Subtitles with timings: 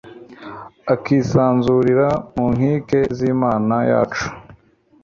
[0.93, 4.25] akisanzurira mu nkike z’Imana yacu